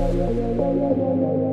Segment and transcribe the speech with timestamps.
[0.00, 1.49] わわわわわわ。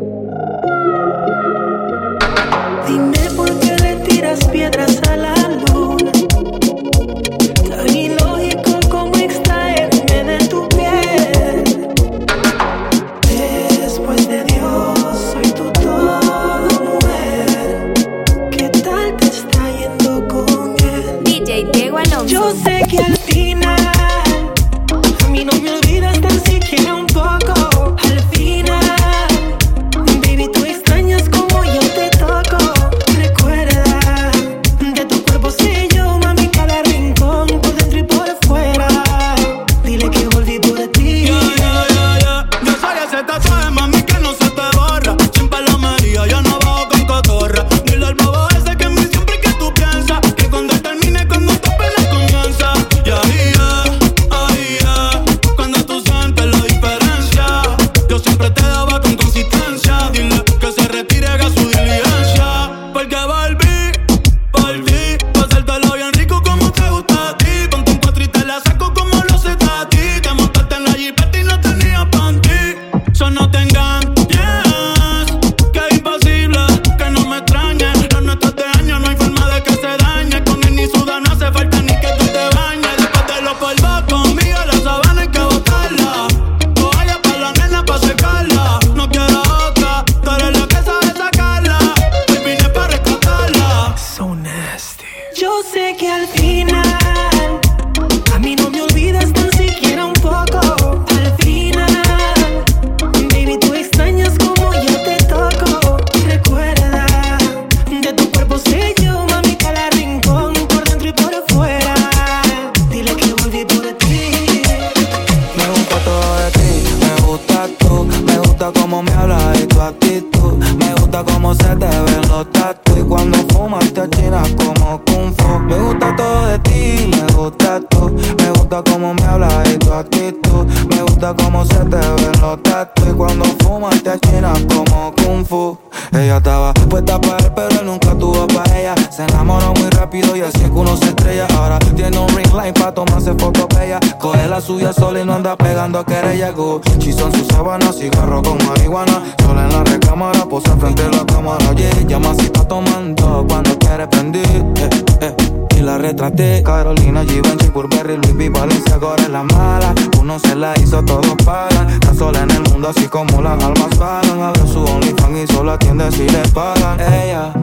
[126.65, 130.65] Me gusta tú, me gusta cómo me hablas y tu actitud.
[130.89, 135.45] Me gusta cómo se te ven los tatu y cuando fumas te achinas como kung
[135.45, 135.77] fu.
[136.13, 138.95] Ella estaba puesta para él, pero él nunca tuvo para ella.
[139.11, 141.47] Se enamoró muy rápido y así es que uno se estrella.
[141.57, 143.99] Ahora tiene un ring line para tomarse fotos bella.
[144.19, 146.51] Coge la suya sola y no anda pegando a querella.
[146.51, 149.23] Gucci son sus sábanas, cigarro con marihuana.
[149.43, 151.69] Sola en la recámara, posa frente a la cámara.
[151.69, 152.07] Oye, yeah.
[152.07, 154.45] llama si está tomando cuando quiere prendir.
[154.77, 154.89] Eh,
[155.21, 156.63] eh y la retraté.
[156.63, 159.93] Carolina, Givenchy, Burberry, Luis V, Valencia, es la mala.
[160.19, 161.89] Uno se la hizo, todos pagan.
[161.89, 164.41] Está sola en el mundo, así como las almas vagan.
[164.41, 166.99] Abre su OnlyFans y solo atiende si le pagan.
[166.99, 167.53] Ella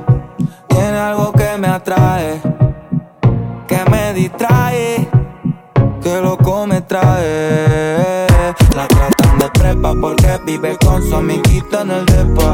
[0.68, 2.40] tiene algo que me atrae,
[3.66, 5.08] que me distrae,
[6.02, 8.26] que loco me trae.
[8.74, 12.52] La tratan de prepa porque vive con su amiguita en el depa.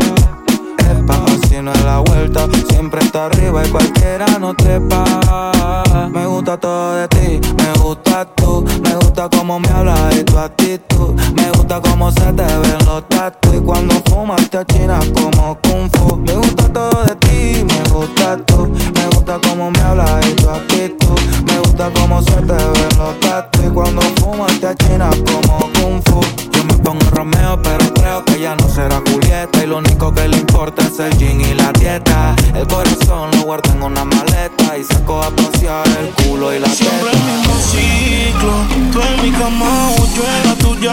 [0.90, 6.08] Epa tiene la vuelta, siempre está arriba y cualquiera no te para.
[6.12, 10.24] Me me gusta todo de ti, me gusta tú, me gusta cómo me hablas y
[10.24, 13.54] tu actitud, me gusta cómo se te ven los tatu.
[13.54, 16.16] Y cuando fumas te achinas como kung fu.
[16.16, 20.50] Me gusta todo de ti, me gusta tú, me gusta cómo me hablas y tu
[20.50, 23.62] actitud, me gusta cómo se te ven los tatu.
[23.64, 26.20] Y cuando fumas te achinas como kung fu.
[26.50, 29.62] Yo me pongo Romeo, pero creo que ya no será Julieta.
[29.62, 32.34] Y lo único que le importa es el jean y la dieta.
[32.56, 36.39] El corazón lo guardo en una maleta y saco a pasear el culo.
[36.40, 38.52] Siempre el mismo ciclo,
[38.90, 40.90] tú en mi cama o yo en la tuya.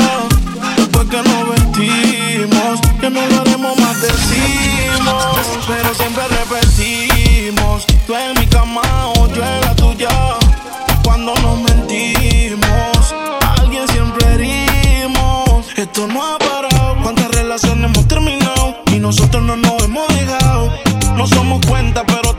[0.75, 5.23] Después que nos vestimos, que no lo haremos más decimos.
[5.65, 8.81] Pero siempre repetimos, tú en mi cama
[9.15, 10.09] o yo en la tuya.
[11.05, 13.15] Cuando nos mentimos,
[13.57, 15.65] alguien siempre herimos.
[15.77, 20.73] Esto no ha parado, cuántas relaciones hemos terminado y nosotros no nos hemos dejado.
[21.15, 22.36] No somos cuenta, pero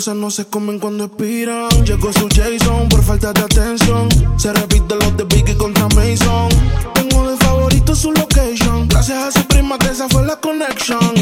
[0.00, 1.68] cosas no se comen cuando expiran.
[1.84, 4.08] Llegó su Jason por falta de atención.
[4.38, 6.48] Se repite los de Biggie contra Mason.
[6.94, 8.88] Tengo de favorito su location.
[8.88, 11.12] Gracias a su prima que esa fue la connection.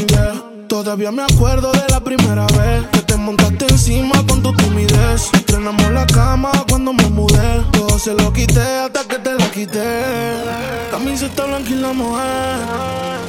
[0.68, 5.28] Todavía me acuerdo de la primera vez que te montaste encima con tu timidez.
[5.32, 7.64] Estrenamos la cama cuando me mudé.
[7.72, 10.04] Todo se lo quité hasta que te la quité.
[10.92, 12.60] Camiseta blanca y la mujer.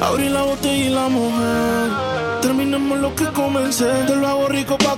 [0.00, 2.20] Abrí la botella y la mujer.
[2.40, 3.90] Terminemos lo que comencé.
[4.06, 4.96] Te lo hago rico pa'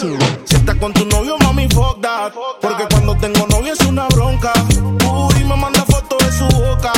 [0.00, 2.32] Si estás con tu novio, mami, fuck that.
[2.62, 4.50] Porque cuando tengo novio es una bronca.
[4.80, 6.90] Uy, me manda fotos de su boca.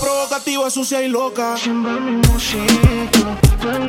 [0.00, 1.56] Provocativa, sucia y loca.
[1.56, 3.36] Siempre mismo sitio.
[3.60, 3.86] Tengo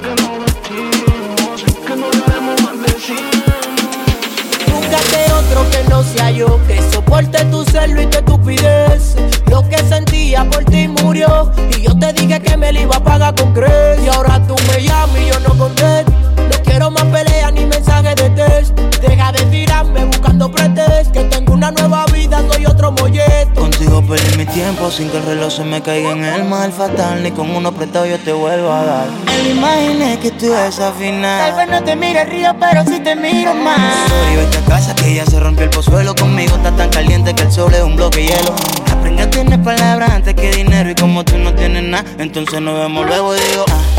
[0.00, 2.58] que nos vestimos, que no debemos
[4.88, 9.16] Búscate otro que no sea yo, que soporte tu celo y tu estupidez.
[9.50, 13.04] Lo que sentía por ti murió, y yo te dije que me lo iba a
[13.04, 14.02] pagar con crees.
[14.02, 16.17] Y ahora tú me llamas y yo no contesto.
[16.78, 18.78] Quiero más peleas ni mensajes de test.
[19.00, 21.08] Deja de tirarme buscando pretextos.
[21.12, 23.62] Que tengo una nueva vida, soy otro molleto.
[23.62, 27.20] Contigo perdí mi tiempo sin que el reloj se me caiga en el mal fatal.
[27.24, 29.08] Ni con uno prestado yo te vuelvo a dar.
[29.26, 31.50] Me imaginé que tú ibas a final.
[31.50, 34.08] Tal vez no te mire río, pero sí te miro más.
[34.08, 36.14] Sorry, vete a casa que ya se rompió el pozuelo.
[36.14, 38.54] Conmigo está tan caliente que el sol es un bloque de hielo.
[38.92, 40.88] Aprende a tener palabras antes que dinero.
[40.88, 43.97] Y como tú no tienes nada, entonces nos vemos luego y digo, ah,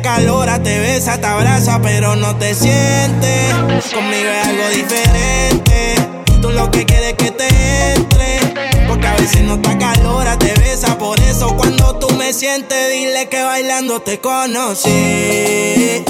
[0.00, 3.52] Calora, te besa, te abraza, pero no te sientes.
[3.92, 5.94] Conmigo es algo diferente.
[6.40, 8.38] Tú lo que quieres es que te entre.
[8.88, 10.96] Porque a veces no está calora, te besa.
[10.96, 16.02] Por eso cuando tú me sientes, dile que bailando te conocí.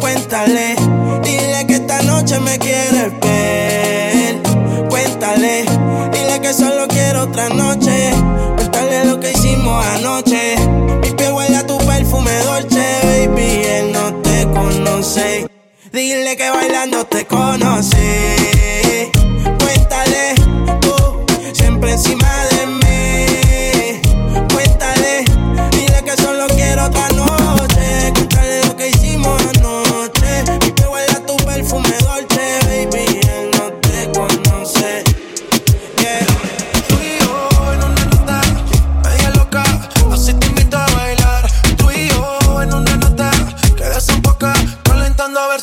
[0.00, 0.76] Cuéntale,
[1.22, 4.42] dile que esta noche me quieres ver.
[4.90, 5.64] Cuéntale,
[6.12, 8.10] dile que solo quiero otra noche.
[8.56, 10.56] Cuéntale lo que hicimos anoche.
[12.10, 13.62] Perfume dolce, baby.
[13.64, 15.46] Él no te conoce.
[15.92, 17.96] Dile que bailando te conocí.
[19.58, 20.34] Cuéntale,
[20.80, 20.94] tú,
[21.52, 22.49] siempre encima de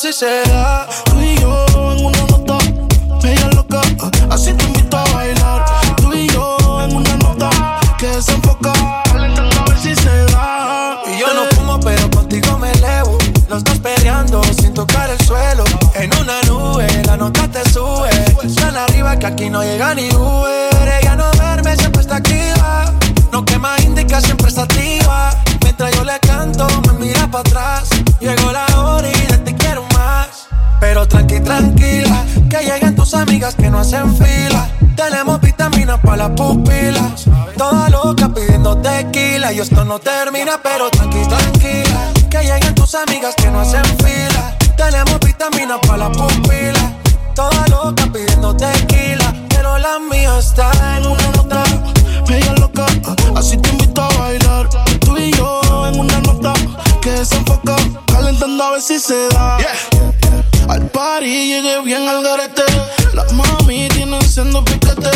[0.07, 1.06] si se da.
[39.57, 39.57] Tequila.
[39.57, 42.11] Y esto no termina, pero tranqui, tranquila.
[42.29, 44.57] Que lleguen tus amigas que no hacen fila.
[44.75, 46.93] Tenemos vitaminas para las pupilas.
[47.35, 49.33] Toda loca pidiendo tequila.
[49.49, 51.63] Pero la mía está en una nota.
[52.27, 52.85] media loca,
[53.35, 54.69] así te invito a bailar.
[54.99, 56.53] Tú y yo en una nota
[57.01, 57.75] que desenfoca,
[58.07, 59.57] calentando a ver si se da.
[60.69, 62.63] Al party llegué bien al garete.
[63.13, 65.09] Las mami tienen siendo piquete.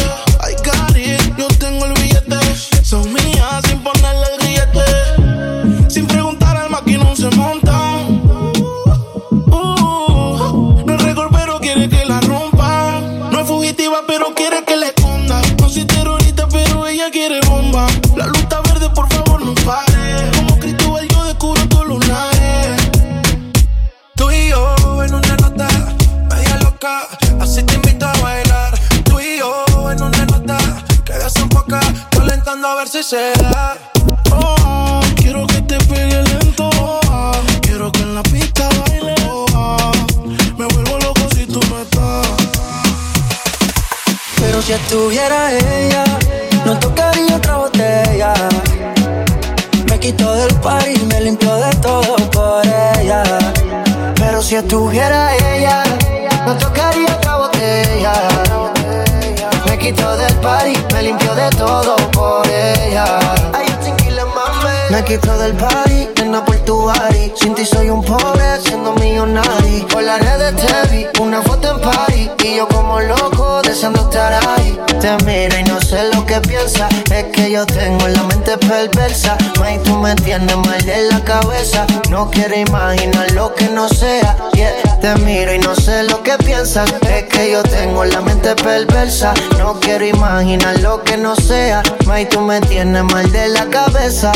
[77.51, 79.38] Yo tengo la mente perversa.
[79.60, 81.86] May, tú me tienes mal de la cabeza.
[82.10, 84.38] No quiero imaginar lo que no sea.
[84.53, 85.00] Yeah.
[85.01, 86.89] Te miro y no sé lo que piensas.
[87.01, 89.34] Es que yo tengo la mente perversa.
[89.58, 91.84] No quiero imaginar lo que no sea.
[92.05, 94.31] May, tú me tienes mal de la cabeza.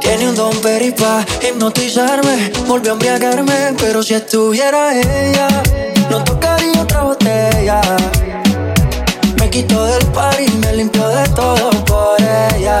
[0.00, 5.48] Tiene un don peripa hipnotizarme, volvió a embriagarme, pero si estuviera ella,
[6.10, 7.80] no tocaría otra botella.
[9.54, 12.76] Me quito del par y me limpio de todo por ella.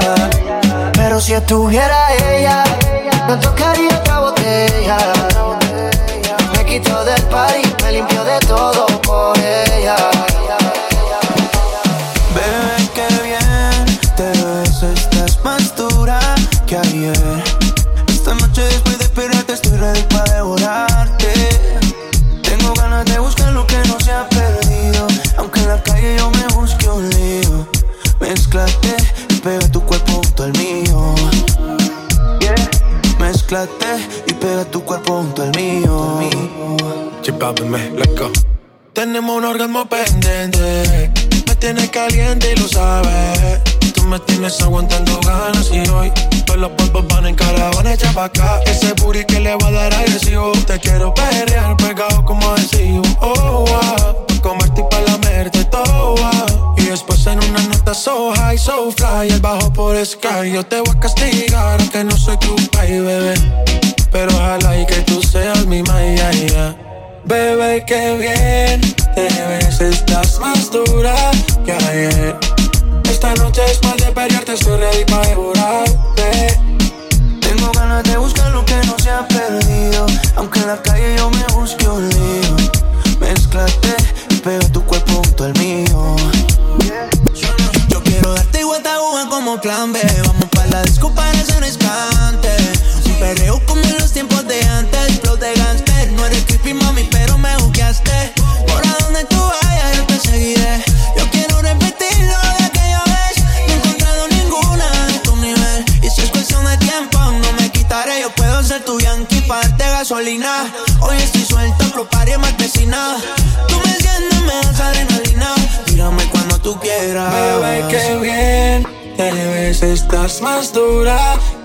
[0.94, 2.64] Pero si estuviera ella,
[3.28, 4.96] no tocaría otra botella.
[6.52, 10.13] Me quito del par y me limpio de todo por ella.
[38.92, 41.10] Tenemos un orgasmo pendiente.
[41.46, 43.60] Me tienes caliente y lo sabes.
[43.94, 46.12] Tú me tienes aguantando ganas y hoy
[46.46, 48.60] todos los polvos van en caravana echa pa' acá.
[48.66, 50.52] Ese booty que le va a dar agresivo.
[50.66, 53.02] Te quiero perrear pegado como adhesivo.
[53.20, 54.40] Oh, wow.
[54.42, 56.14] Comerte y pa' lamerte todo.
[56.76, 59.28] Y después en una nota so high, so fly.
[59.30, 60.52] El bajo por sky.
[60.52, 63.34] Yo te voy a castigar aunque no soy tu país, bebé.
[64.10, 66.93] Pero ojalá y que tú seas mi maya, yeah.
[67.26, 68.80] Bebé, qué bien
[69.14, 71.14] te ves, estás más dura
[71.64, 72.38] que ayer.
[73.10, 76.60] Esta noche después de pelearte estoy ready para devorarte.
[77.40, 81.30] Tengo ganas de buscar lo que no se ha perdido, aunque en la calle yo
[81.30, 82.56] me busque un lío.
[83.20, 83.96] Mezclate
[84.28, 86.16] y tu cuerpo junto al mío.
[87.88, 90.00] Yo quiero darte vuelta uva como plan B.
[90.26, 92.53] Vamos para la disco para ese rescate.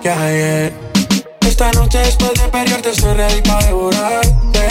[0.01, 0.73] Que ayer.
[1.41, 4.67] Esta noche después de pelearte estoy ready para devorarte.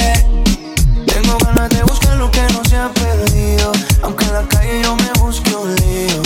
[1.06, 3.72] Tengo ganas de buscar lo que no se ha perdido.
[4.02, 6.22] Aunque en la calle yo me busque un lío.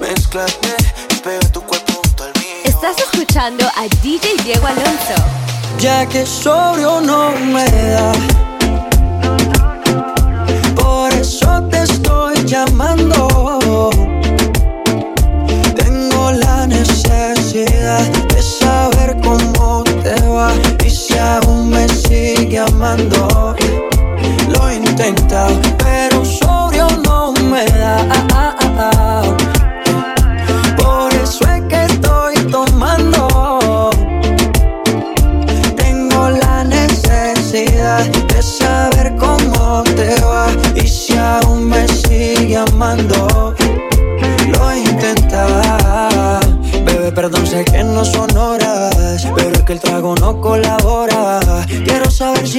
[0.00, 0.74] Mezclate
[1.10, 2.62] y pega tu cuerpo junto al mío.
[2.64, 5.22] Estás escuchando a DJ Diego Alonso.
[5.78, 8.12] Ya que sobrio no me da.
[10.74, 13.90] Por eso te estoy llamando.
[15.76, 18.21] Tengo la necesidad
[22.62, 23.54] sigue amando.
[24.48, 29.22] Lo he intentado, pero sobrio no me da.
[30.76, 33.90] Por eso es que estoy tomando.
[35.76, 43.54] Tengo la necesidad de saber cómo te va y si aún me sigue amando.
[44.48, 46.40] Lo intentaba,
[46.84, 51.11] bebé, perdón, sé que no son horas, pero es que el trago no colabora.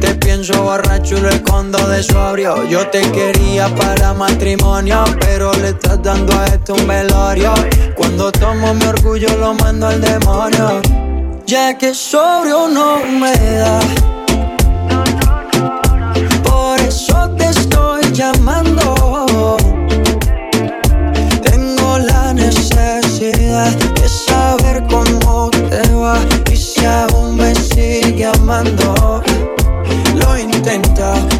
[0.00, 2.64] Te pienso borracho y lo escondo de sobrio.
[2.68, 7.52] Yo te quería para matrimonio, pero le estás dando a esto un velorio.
[7.96, 10.80] Cuando tomo mi orgullo lo mando al demonio.
[11.46, 13.80] Ya que sobrio no me da.
[16.44, 17.50] Por eso te
[18.12, 19.56] llamando.
[21.42, 26.18] Tengo la necesidad de saber cómo te va
[26.50, 28.99] y si aún me sigue amando.
[30.40, 31.39] Lo intenta,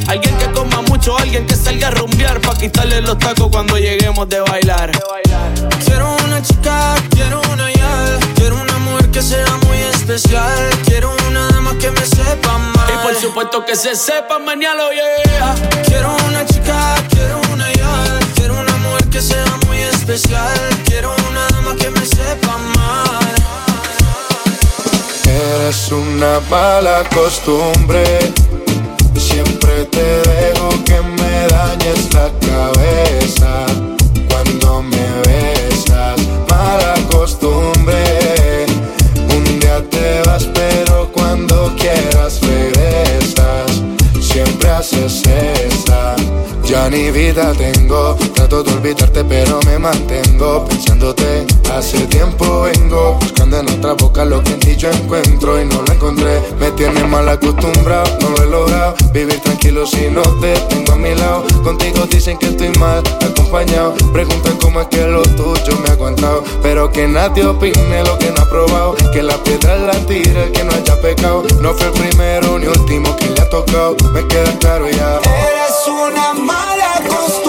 [0.07, 4.27] Alguien que coma mucho, alguien que salga a rumbear, pa' quitarle los tacos cuando lleguemos
[4.29, 4.91] de bailar.
[5.85, 8.19] Quiero una chica, quiero una ya.
[8.35, 10.69] Quiero una mujer que sea muy especial.
[10.85, 12.89] Quiero una dama que me sepa mal.
[12.93, 15.55] Y por supuesto que se sepa mañana, yeah.
[15.85, 18.19] Quiero una chica, quiero una ya.
[18.35, 20.57] Quiero una mujer que sea muy especial.
[20.85, 23.35] Quiero una dama que me sepa mal.
[25.25, 28.33] Eres una mala costumbre.
[29.89, 33.65] Te dejo que me dañes la cabeza
[34.29, 36.19] cuando me besas.
[36.49, 38.65] Mala costumbre.
[39.35, 43.81] Un día te vas, pero cuando quieras regresas.
[44.21, 46.15] Siempre haces esa.
[46.63, 51.45] Ya ni vida tengo, trato de olvidarte pero me mantengo pensándote.
[51.73, 52.40] Hace tiempo
[53.81, 56.39] otra boca lo que en ti yo encuentro y no lo encontré.
[56.59, 58.93] Me tiene mal acostumbrado, no lo he logrado.
[59.11, 61.43] Vivir tranquilo si no te tengo a mi lado.
[61.63, 63.95] Contigo dicen que estoy mal acompañado.
[64.13, 66.43] Preguntan cómo es que lo tuyo me ha aguantado.
[66.61, 68.95] Pero que nadie opine lo que no ha probado.
[69.11, 71.43] Que la piedra la tira el que no haya pecado.
[71.59, 73.95] No fue el primero ni último que le ha tocado.
[74.13, 75.19] Me queda claro ya.
[75.23, 77.40] Eres una mala costumbre.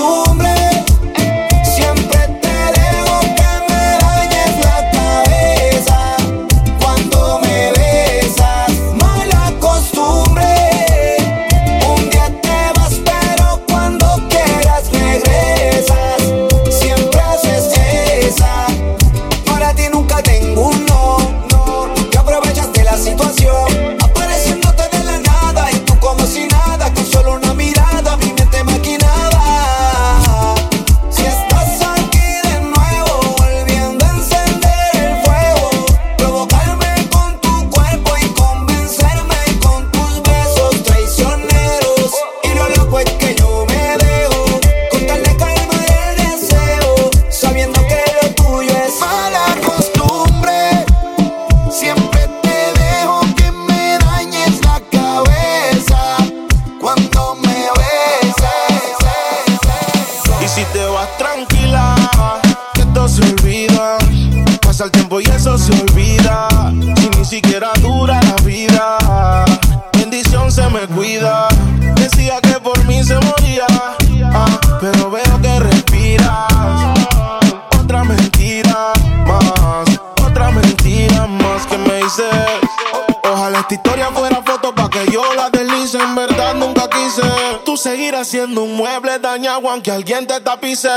[83.33, 85.97] Ojalá esta historia fuera foto pa' que yo la deslice.
[85.99, 87.23] En verdad nunca quise.
[87.65, 90.91] Tú seguirás siendo un mueble dañado aunque alguien te tapice.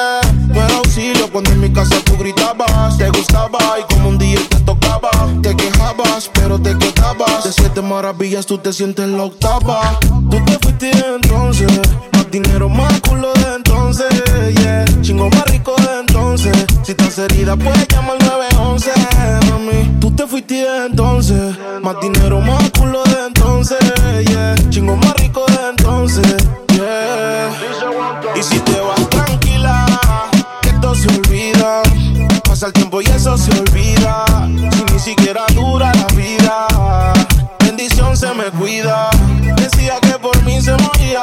[0.50, 2.98] No era auxilio cuando en mi casa tú gritabas.
[2.98, 5.12] Te gustaba y como un día te tocaba.
[5.41, 7.45] Te quejabas, pero te quedabas.
[7.45, 9.98] De siete maravillas tú te sientes la octava.
[10.30, 11.71] Tú te fuiste entonces.
[12.36, 14.10] Dinero, más culo de entonces.
[14.56, 14.84] Yeah.
[15.02, 16.65] Chingo más rico de entonces.
[16.84, 18.91] Si estás herida, puedes llamar al 911.
[19.52, 21.56] Mami, tú te fuiste entonces.
[21.82, 23.80] Más dinero, más culo de entonces.
[24.28, 24.54] Yeah.
[24.69, 26.36] Chingo más rico de entonces.
[26.74, 27.52] Yeah.
[28.36, 29.86] Y si te vas tranquila,
[30.62, 31.84] que esto se olvida.
[32.43, 34.26] Pasa el tiempo y eso se olvida.
[34.76, 36.67] Si ni siquiera dura la vida.
[37.60, 39.10] Bendición se me cuida.
[39.56, 41.21] Decía que por mí se moría.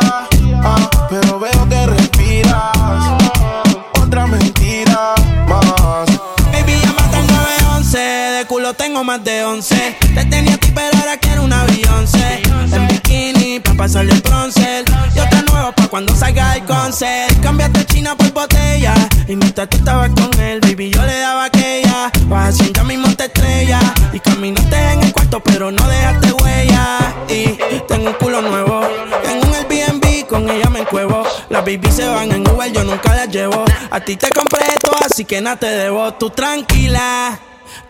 [9.05, 9.97] Más de once.
[10.15, 12.43] Te tenía a ti, pero ahora quiero una Beyoncé.
[12.73, 14.85] En bikini, pa' pasarle el bronce.
[15.15, 17.41] Y otra nueva pa' cuando salga el concert.
[17.43, 18.95] Cambiaste China por botella.
[19.27, 22.11] Y mientras tú estabas con él, baby, yo le daba aquella.
[22.27, 23.81] Vas ya mismo te estrella.
[24.13, 26.99] Y caminaste en el cuarto, pero no dejaste huella.
[27.29, 28.83] Y tengo un culo nuevo.
[29.25, 31.25] Tengo un Airbnb, con ella me encuevo.
[31.49, 33.65] Las baby se van en Uber, yo nunca las llevo.
[33.91, 36.13] A ti te compré esto, así que nada te debo.
[36.15, 37.39] Tú tranquila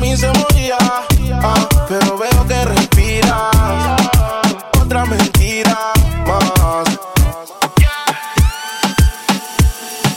[0.00, 0.78] mí se moría.
[1.42, 3.50] Ah, pero veo que respira.
[4.80, 5.78] Otra mentira
[6.26, 6.98] más.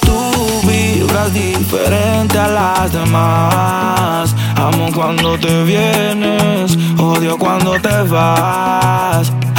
[0.01, 4.35] Tú vibras diferente a las demás.
[4.55, 9.31] Amo cuando te vienes, odio cuando te vas.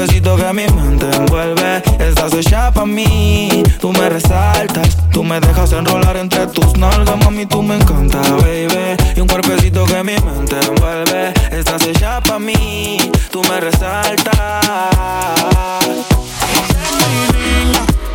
[0.00, 1.82] Cuerpecito que mi mente envuelve.
[1.98, 4.96] Estás hecha para mí, tú me resaltas.
[5.12, 8.96] Tú me dejas enrolar entre tus nalgas, mami, tú me encanta, baby.
[9.14, 11.34] Y un cuerpecito que mi mente envuelve.
[11.50, 14.34] Estás hecha para mí, tú me resaltas.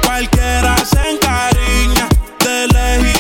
[0.04, 3.15] Cualquiera se encariña, de lejito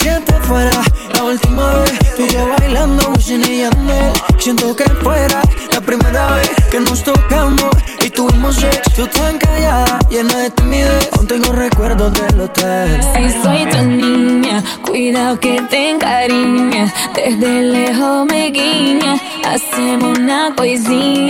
[0.00, 0.82] Y si está fuera
[1.14, 4.12] la última vez tú yo bailando, buceneando.
[4.38, 5.40] Siento que fuera
[5.72, 7.70] la primera vez que nos tocamos
[8.04, 11.08] y tuvimos sexo tan callada, llena de timidez.
[11.16, 13.00] Aún tengo recuerdos del hotel.
[13.14, 16.92] Si soy tu niña, cuidado que te encariña.
[17.14, 21.29] Desde lejos me guiña, hacemos una coisinha.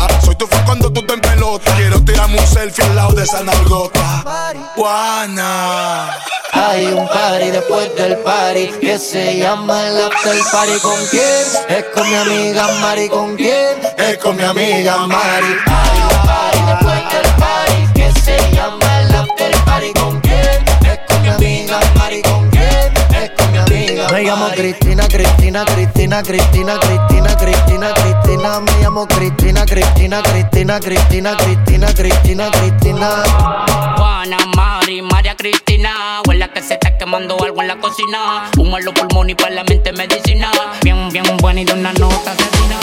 [0.23, 1.73] Soy tu fan cuando tú te en pelota.
[1.75, 4.23] Quiero tirarme un selfie al lado de esa nalgota.
[4.75, 6.17] Juana.
[6.53, 10.79] Hay un party después del party que se llama el after party.
[10.81, 11.45] ¿Con quién?
[11.69, 13.09] Es con mi amiga Mari.
[13.09, 13.79] ¿Con quién?
[13.97, 15.55] Es con mi amiga Mari.
[15.65, 18.80] Hay un party después del party que se llama
[24.21, 28.59] Me llamo Cristina, Cristina, Cristina, Cristina, Cristina, Cristina, Cristina.
[28.59, 33.23] Me llamo Cristina, Cristina, Cristina, Cristina, Cristina, Cristina, Cristina.
[33.97, 36.21] Juana, Mari, María Cristina.
[36.27, 38.51] Huele a que se está quemando algo en la cocina.
[38.59, 40.51] Humo en los pulmones y para la mente medicina.
[40.83, 42.77] Bien, bien buena y de una nota asesina.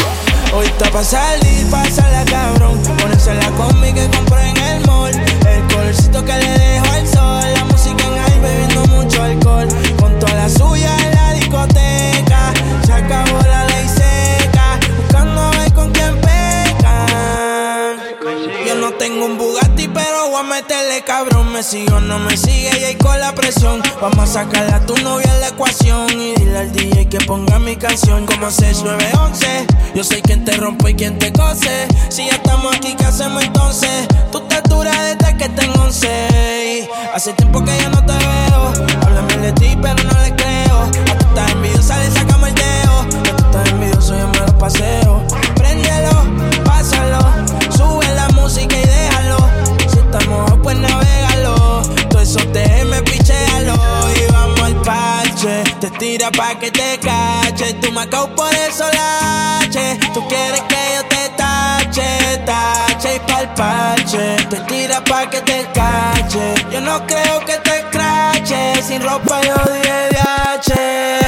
[0.53, 2.83] Hoy está pa' salir, pásala cabrón.
[3.01, 5.15] Ponerse la combi que compré en el mall.
[5.15, 7.55] El colorcito que le dejo al sol.
[7.55, 9.69] La música en high bebiendo mucho alcohol.
[10.01, 11.18] Con toda la suya la
[11.49, 12.53] discoteca.
[12.85, 14.79] Se acabó la ley seca.
[14.99, 17.99] Buscando a ver con quién pecan.
[18.67, 19.78] Yo no tengo un Bugatti,
[20.61, 21.53] meterle cabrón.
[21.53, 23.81] Me sigue o no me sigue y ahí con la presión.
[24.01, 26.11] Vamos a sacarle a tu novia la ecuación.
[26.11, 29.67] Y dile al DJ que ponga mi canción como 6911.
[29.95, 31.87] Yo soy quien te rompe y quien te cose.
[32.09, 34.09] Si ya estamos aquí, ¿qué hacemos entonces?
[34.33, 36.89] Tú te duras desde que tengo 11.
[37.15, 38.73] Hace tiempo que ya no te veo.
[39.03, 40.83] Háblame de ti, pero no le creo.
[40.83, 41.99] A tú estás envidiosa,
[56.29, 57.73] Tira pa' que te cache.
[57.81, 59.99] Tú me acabo por eso lache.
[60.13, 64.37] Tú quieres que yo te tache, tache y pa'l parche.
[64.51, 66.55] Te tira pa' que te cache.
[66.71, 68.83] Yo no creo que te crache.
[68.83, 69.89] Sin ropa yo dije.
[70.09, 71.28] Hoy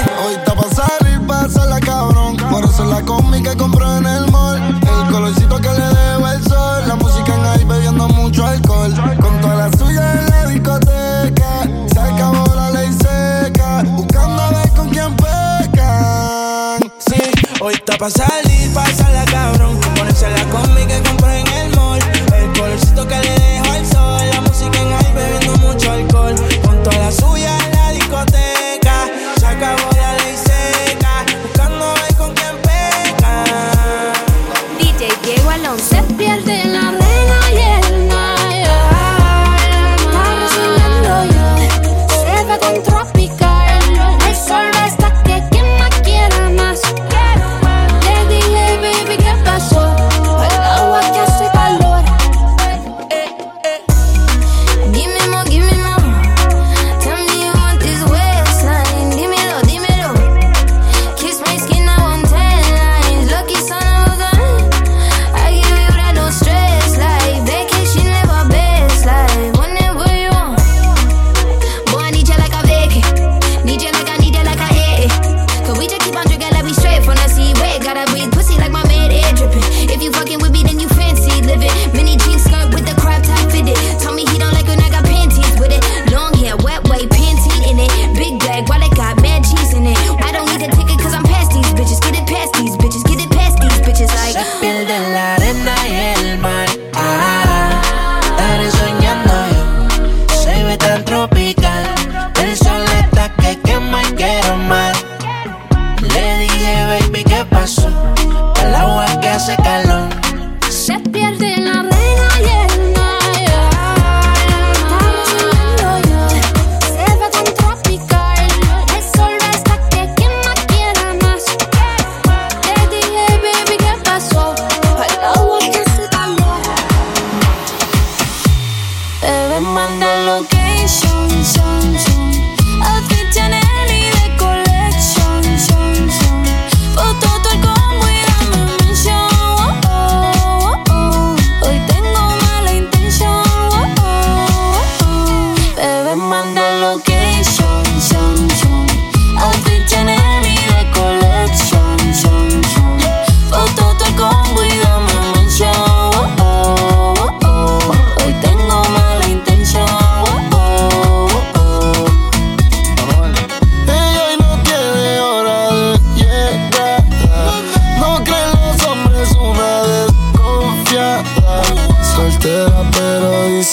[18.00, 19.78] pa' salir, pásala cabrón.
[19.94, 22.00] Ponerse la combi que compré en el mall.
[22.32, 24.22] El colorcito que le dejo al sol.
[24.32, 26.34] La música en high bebiendo mucho alcohol.
[26.64, 28.96] Con toda la suya en la discoteca.
[29.38, 31.26] Se acabó la ley seca.
[31.42, 33.44] Buscando ver con quién peca.
[34.78, 35.84] DJ Diego Alonso.
[35.90, 36.99] Se pierde la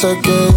[0.08, 0.57] again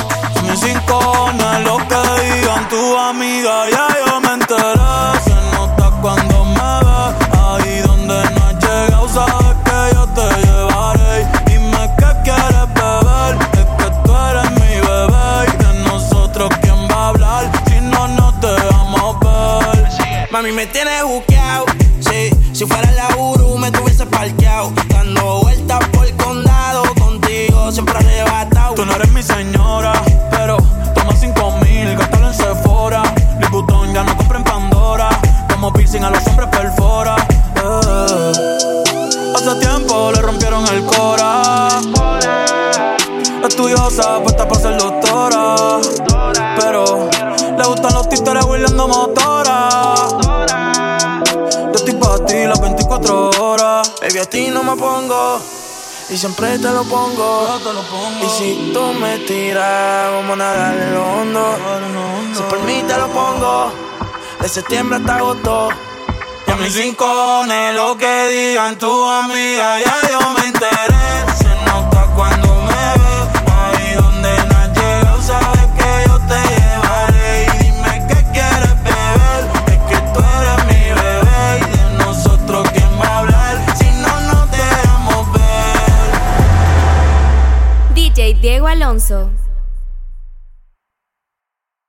[0.51, 5.33] Si mis cinco no es lo que digan tu amiga Ya yo me enteré Se
[5.55, 11.89] nota cuando me ves Ahí donde no has llegado Sabes que yo te llevaré Dime
[11.97, 17.07] qué quieres beber Es que tú eres mi bebé Y de nosotros quién va a
[17.09, 19.91] hablar Si no nos dejamos ver
[20.31, 21.65] Mami, me tienes buqueado.
[21.99, 24.71] Sí, si fuera la Uru, me tuviese parqueado.
[24.87, 26.83] Dando vueltas por el condado.
[26.97, 28.75] Contigo siempre arrebatado.
[28.75, 29.60] Tú no eres mi señora,
[54.75, 55.41] me pongo.
[56.09, 57.47] Y siempre te lo pongo.
[58.21, 61.57] Y si tú me tiras, vamos a nadar en lo hondo.
[62.33, 63.71] Si por mí te lo pongo.
[64.39, 65.69] De septiembre hasta agosto.
[66.47, 70.90] Y a mis rincones, lo que digan tu amiga, ya yo me enteré.